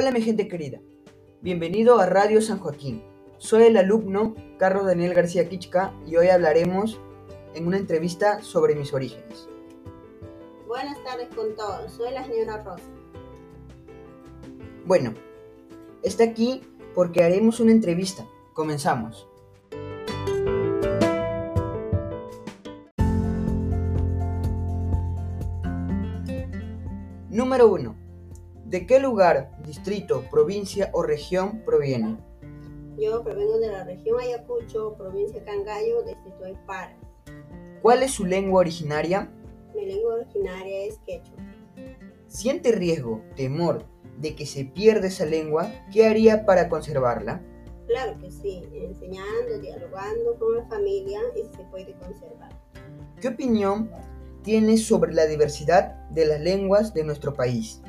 Hola 0.00 0.12
mi 0.12 0.22
gente 0.22 0.46
querida, 0.46 0.78
bienvenido 1.40 1.98
a 1.98 2.06
Radio 2.06 2.40
San 2.40 2.60
Joaquín. 2.60 3.02
Soy 3.38 3.64
el 3.64 3.76
alumno 3.76 4.36
Carlos 4.56 4.86
Daniel 4.86 5.12
García 5.12 5.48
Kichka 5.48 5.92
y 6.06 6.14
hoy 6.14 6.28
hablaremos 6.28 7.00
en 7.56 7.66
una 7.66 7.78
entrevista 7.78 8.40
sobre 8.40 8.76
mis 8.76 8.94
orígenes. 8.94 9.48
Buenas 10.68 11.02
tardes 11.02 11.26
con 11.34 11.56
todos, 11.56 11.90
soy 11.90 12.12
la 12.12 12.24
señora 12.24 12.62
Rosa. 12.62 12.84
Bueno, 14.86 15.14
está 16.04 16.22
aquí 16.22 16.62
porque 16.94 17.24
haremos 17.24 17.58
una 17.58 17.72
entrevista. 17.72 18.24
Comenzamos. 18.54 19.26
Número 27.30 27.66
1. 27.66 28.07
¿De 28.68 28.86
qué 28.86 29.00
lugar, 29.00 29.50
distrito, 29.64 30.24
provincia 30.30 30.90
o 30.92 31.02
región 31.02 31.62
proviene? 31.64 32.18
Yo 32.98 33.24
provengo 33.24 33.58
de 33.58 33.68
la 33.68 33.84
región 33.84 34.20
Ayacucho, 34.20 34.94
provincia 34.98 35.42
Cangallo, 35.42 36.02
distrito 36.02 36.44
de 36.44 36.54
Paras. 36.66 36.98
¿Cuál 37.80 38.02
es 38.02 38.10
su 38.10 38.26
lengua 38.26 38.60
originaria? 38.60 39.32
Mi 39.74 39.86
lengua 39.86 40.16
originaria 40.16 40.84
es 40.84 40.98
quechua. 41.06 41.38
¿Siente 42.26 42.72
riesgo, 42.72 43.22
temor 43.36 43.86
de 44.18 44.36
que 44.36 44.44
se 44.44 44.66
pierda 44.66 45.06
esa 45.06 45.24
lengua? 45.24 45.72
¿Qué 45.90 46.06
haría 46.06 46.44
para 46.44 46.68
conservarla? 46.68 47.40
Claro 47.86 48.18
que 48.20 48.30
sí, 48.30 48.64
enseñando, 48.74 49.60
dialogando 49.62 50.38
con 50.38 50.56
la 50.56 50.66
familia 50.66 51.20
y 51.34 51.56
se 51.56 51.62
puede 51.70 51.94
conservar. 51.94 52.50
¿Qué 53.18 53.28
opinión 53.28 53.90
tiene 54.42 54.76
sobre 54.76 55.14
la 55.14 55.24
diversidad 55.24 56.06
de 56.10 56.26
las 56.26 56.40
lenguas 56.42 56.92
de 56.92 57.04
nuestro 57.04 57.32
país? 57.32 57.80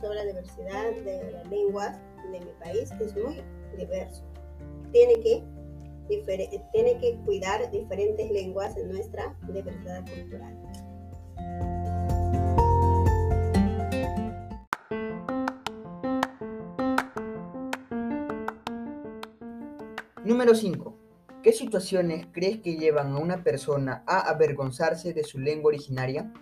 Sobre 0.00 0.14
la 0.14 0.24
diversidad 0.26 0.92
de 0.92 1.32
las 1.32 1.48
lenguas 1.48 1.98
de 2.30 2.40
mi 2.40 2.52
país, 2.60 2.90
es 3.00 3.16
muy 3.16 3.42
diverso. 3.76 4.22
Tiene 4.92 5.14
que, 5.14 5.44
tiene 6.72 6.98
que 6.98 7.18
cuidar 7.24 7.68
diferentes 7.72 8.30
lenguas 8.30 8.76
en 8.76 8.92
nuestra 8.92 9.36
diversidad 9.48 10.04
cultural. 10.06 10.56
Número 20.24 20.54
5. 20.54 20.94
¿Qué 21.42 21.52
situaciones 21.52 22.26
crees 22.30 22.58
que 22.60 22.76
llevan 22.76 23.14
a 23.14 23.18
una 23.18 23.42
persona 23.42 24.04
a 24.06 24.28
avergonzarse 24.28 25.12
de 25.12 25.24
su 25.24 25.40
lengua 25.40 25.70
originaria? 25.70 26.32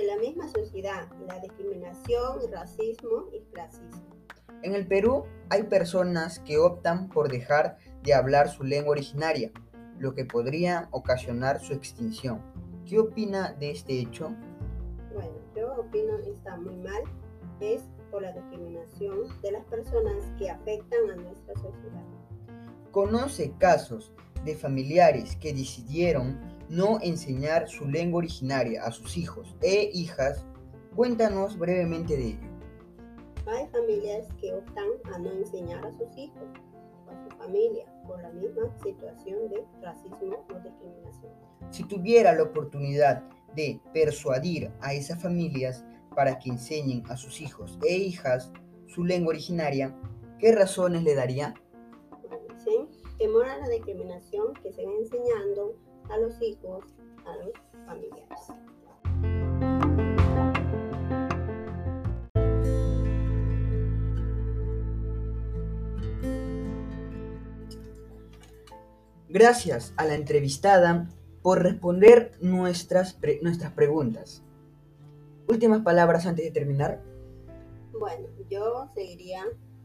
De 0.00 0.06
la 0.06 0.16
misma 0.16 0.48
sociedad, 0.48 1.08
la 1.26 1.38
discriminación, 1.40 2.38
racismo 2.50 3.26
y 3.34 3.40
clasismo. 3.52 4.16
En 4.62 4.74
el 4.74 4.86
Perú 4.86 5.24
hay 5.50 5.64
personas 5.64 6.38
que 6.38 6.56
optan 6.56 7.10
por 7.10 7.30
dejar 7.30 7.76
de 8.02 8.14
hablar 8.14 8.48
su 8.48 8.64
lengua 8.64 8.92
originaria, 8.92 9.52
lo 9.98 10.14
que 10.14 10.24
podría 10.24 10.88
ocasionar 10.92 11.60
su 11.60 11.74
extinción. 11.74 12.40
¿Qué 12.86 12.98
opina 12.98 13.52
de 13.52 13.72
este 13.72 14.00
hecho? 14.00 14.34
Bueno, 15.12 15.34
yo 15.54 15.74
opino 15.74 16.16
que 16.24 16.30
está 16.30 16.56
muy 16.56 16.76
mal. 16.76 17.02
Es 17.60 17.82
por 18.10 18.22
la 18.22 18.32
discriminación 18.32 19.18
de 19.42 19.52
las 19.52 19.66
personas 19.66 20.32
que 20.38 20.48
afectan 20.48 21.10
a 21.10 21.16
nuestra 21.16 21.54
sociedad. 21.56 22.04
¿Conoce 22.90 23.52
casos 23.58 24.14
de 24.46 24.56
familiares 24.56 25.36
que 25.36 25.52
decidieron 25.52 26.40
no 26.70 27.00
enseñar 27.02 27.68
su 27.68 27.86
lengua 27.88 28.18
originaria 28.18 28.84
a 28.84 28.92
sus 28.92 29.16
hijos 29.16 29.56
e 29.60 29.90
hijas? 29.92 30.46
Cuéntanos 30.94 31.58
brevemente 31.58 32.16
de 32.16 32.26
ello. 32.28 32.50
Hay 33.46 33.66
familias 33.68 34.28
que 34.40 34.54
optan 34.54 34.86
a 35.12 35.18
no 35.18 35.32
enseñar 35.32 35.84
a 35.84 35.90
sus 35.90 36.16
hijos 36.16 36.48
o 37.06 37.10
a 37.10 37.24
su 37.24 37.36
familia 37.36 37.84
por 38.06 38.22
la 38.22 38.30
misma 38.30 38.72
situación 38.82 39.48
de 39.48 39.64
racismo 39.82 40.46
o 40.48 40.54
discriminación. 40.60 41.32
Si 41.70 41.82
tuviera 41.84 42.32
la 42.32 42.44
oportunidad 42.44 43.24
de 43.56 43.80
persuadir 43.92 44.70
a 44.80 44.94
esas 44.94 45.20
familias 45.20 45.84
para 46.14 46.38
que 46.38 46.50
enseñen 46.50 47.02
a 47.08 47.16
sus 47.16 47.40
hijos 47.40 47.78
e 47.82 47.96
hijas 47.96 48.52
su 48.86 49.04
lengua 49.04 49.30
originaria, 49.30 49.92
¿qué 50.38 50.52
razones 50.52 51.02
le 51.02 51.16
daría? 51.16 51.54
¿sí? 52.64 52.88
Temor 53.18 53.46
a 53.46 53.58
la 53.58 53.68
discriminación 53.68 54.54
que 54.62 54.72
se 54.72 54.86
va 54.86 54.92
enseñando 54.92 55.74
a 56.08 56.18
los 56.18 56.40
hijos, 56.40 56.84
a 57.26 57.36
los 57.36 57.52
familiares. 57.86 58.52
Gracias 69.28 69.94
a 69.96 70.06
la 70.06 70.14
entrevistada 70.14 71.08
por 71.42 71.62
responder 71.62 72.32
nuestras, 72.40 73.16
nuestras 73.42 73.72
preguntas. 73.72 74.42
Últimas 75.48 75.82
palabras 75.82 76.26
antes 76.26 76.44
de 76.44 76.50
terminar. 76.50 77.00
Bueno, 77.98 78.26
yo 78.50 78.88
seguiría 78.92 79.44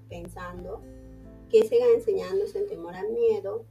pensando 0.09 0.81
que 1.49 1.67
siga 1.67 1.85
enseñándose 1.95 2.57
en 2.57 2.67
temor 2.67 2.95
al 2.95 3.11
miedo, 3.11 3.65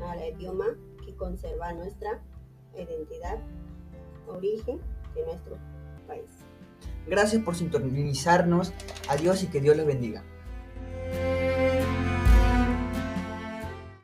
al 0.00 0.34
idioma 0.34 0.76
que 1.22 1.28
conserva 1.28 1.72
nuestra 1.72 2.20
identidad, 2.74 3.38
origen 4.26 4.80
de 5.14 5.24
nuestro 5.24 5.56
país. 6.06 6.30
Gracias 7.06 7.42
por 7.42 7.54
sintonizarnos. 7.54 8.72
Adiós 9.08 9.42
y 9.42 9.46
que 9.46 9.60
Dios 9.60 9.76
los 9.76 9.86
bendiga. 9.86 10.24